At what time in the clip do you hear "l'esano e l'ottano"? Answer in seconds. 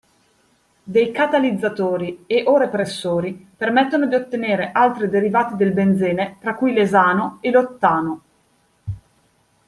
6.73-8.21